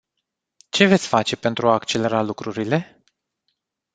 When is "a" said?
1.69-1.73